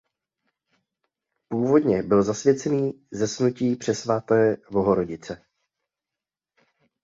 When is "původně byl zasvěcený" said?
1.47-3.07